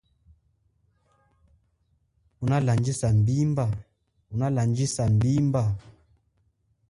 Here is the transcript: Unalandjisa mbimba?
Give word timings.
Unalandjisa 2.43 3.07
mbimba? 5.13 5.63